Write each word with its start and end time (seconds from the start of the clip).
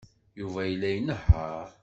Yuba 0.39 0.61
yella 0.65 0.87
inehheṛ. 0.97 1.67